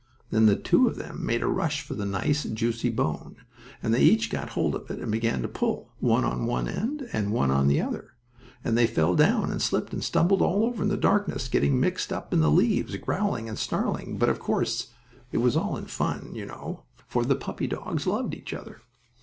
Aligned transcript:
Then 0.31 0.47
the 0.47 0.55
two 0.55 0.87
of 0.87 0.95
them 0.95 1.23
made 1.23 1.43
a 1.43 1.47
rush 1.47 1.81
for 1.83 1.93
the 1.93 2.07
nice, 2.07 2.45
juicy 2.45 2.89
bone, 2.89 3.35
and 3.83 3.93
they 3.93 4.01
each 4.01 4.31
got 4.31 4.49
hold 4.57 4.73
of 4.73 4.89
it 4.89 4.97
and 4.99 5.11
began 5.11 5.43
to 5.43 5.47
pull, 5.47 5.89
one 5.99 6.23
on 6.25 6.47
one 6.47 6.67
end 6.67 7.07
and 7.13 7.31
one 7.31 7.51
on 7.51 7.67
the 7.67 7.79
other, 7.79 8.15
and 8.63 8.75
they 8.75 8.87
fell 8.87 9.15
down 9.15 9.51
and 9.51 9.61
slipped 9.61 9.93
and 9.93 10.03
stumbled 10.03 10.41
all 10.41 10.63
over 10.65 10.81
in 10.81 10.89
the 10.89 10.97
darkness, 10.97 11.47
getting 11.47 11.79
mixed 11.79 12.11
up 12.11 12.33
in 12.33 12.39
the 12.41 12.49
leaves, 12.49 12.95
growling 12.97 13.47
and 13.47 13.59
snarling; 13.59 14.17
but, 14.17 14.27
of 14.29 14.39
course, 14.39 14.87
it 15.31 15.37
was 15.37 15.55
all 15.55 15.77
in 15.77 15.85
fun, 15.85 16.31
you 16.33 16.47
know, 16.47 16.81
for 17.05 17.23
the 17.23 17.35
puppy 17.35 17.67
dogs 17.67 18.07
loved 18.07 18.33
each 18.33 18.55
other. 18.55 18.81